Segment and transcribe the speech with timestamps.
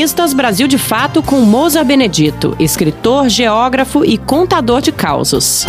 [0.00, 5.66] Colunistas Brasil de Fato com Moza Benedito, escritor, geógrafo e contador de causos.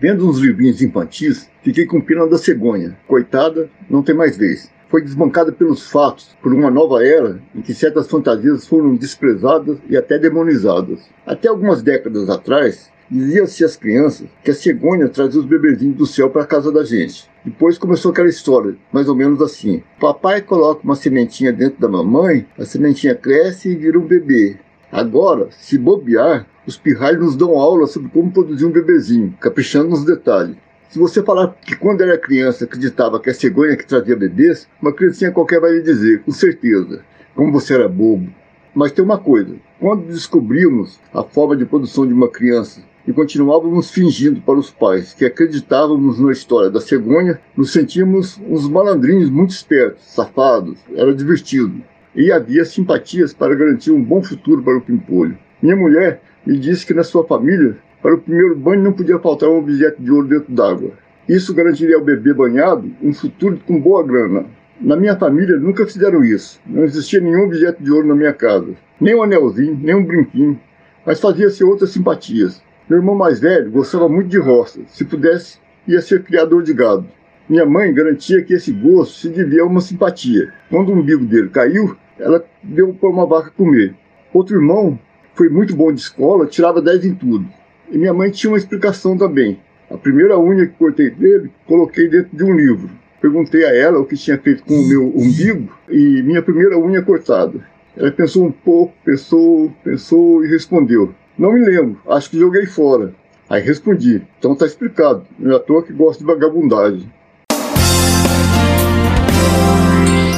[0.00, 2.98] Vendo uns livrinhos infantis, fiquei com pena da cegonha.
[3.06, 4.68] Coitada, não tem mais vez.
[4.88, 9.96] Foi desbancada pelos fatos, por uma nova era em que certas fantasias foram desprezadas e
[9.96, 11.08] até demonizadas.
[11.24, 16.30] Até algumas décadas atrás, dizia-se às crianças que a cegonha trazia os bebezinhos do céu
[16.30, 17.28] para a casa da gente.
[17.44, 22.46] Depois começou aquela história, mais ou menos assim: papai coloca uma sementinha dentro da mamãe,
[22.58, 24.58] a sementinha cresce e vira um bebê.
[24.90, 30.04] Agora, se bobear, os pirralhos nos dão aula sobre como produzir um bebezinho, caprichando nos
[30.04, 30.56] detalhes.
[30.90, 34.92] Se você falar que quando era criança acreditava que a cegonha que trazia bebês, uma
[34.92, 37.02] criancinha qualquer vai lhe dizer, com certeza,
[37.34, 38.28] como você era bobo.
[38.74, 43.90] Mas tem uma coisa, quando descobrimos a forma de produção de uma criança e continuávamos
[43.90, 49.48] fingindo para os pais que acreditávamos na história da cegonha, nos sentíamos uns malandrinhos muito
[49.48, 51.80] espertos, safados, era divertido.
[52.14, 55.38] E havia simpatias para garantir um bom futuro para o pimpolho.
[55.62, 59.48] Minha mulher me disse que na sua família, para o primeiro banho não podia faltar
[59.48, 60.90] um objeto de ouro dentro d'água.
[61.26, 64.44] Isso garantiria ao bebê banhado um futuro com boa grana.
[64.78, 66.60] Na minha família nunca fizeram isso.
[66.66, 68.74] Não existia nenhum objeto de ouro na minha casa.
[69.00, 70.60] Nem um anelzinho, nem um brinquinho.
[71.06, 72.67] Mas fazia-se outras simpatias.
[72.88, 74.80] Meu irmão mais velho gostava muito de roça.
[74.86, 77.06] Se pudesse, ia ser criador de gado.
[77.46, 80.54] Minha mãe garantia que esse gosto se devia a uma simpatia.
[80.70, 83.94] Quando o umbigo dele caiu, ela deu para uma vaca comer.
[84.32, 84.98] Outro irmão
[85.34, 87.46] foi muito bom de escola, tirava 10 em tudo.
[87.90, 89.60] E minha mãe tinha uma explicação também.
[89.90, 92.88] A primeira unha que cortei dele, coloquei dentro de um livro.
[93.20, 97.02] Perguntei a ela o que tinha feito com o meu umbigo e minha primeira unha
[97.02, 97.60] cortada.
[97.94, 103.14] Ela pensou um pouco, pensou, pensou e respondeu: Não me lembro, acho que joguei fora.
[103.48, 107.10] Aí respondi: Então tá explicado, não é à toa que gosto de vagabundagem.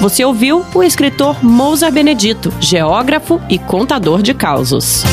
[0.02, 5.04] Você ouviu o escritor Mousa Benedito, geógrafo e contador de causos.